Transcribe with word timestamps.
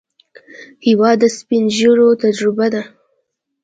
هېواد 0.85 1.17
د 1.21 1.23
سپینږیرو 1.37 2.07
تجربه 2.23 2.67
ده. 2.73 2.81